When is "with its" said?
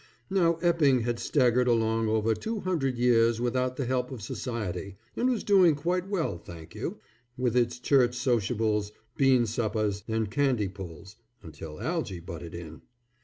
7.37-7.77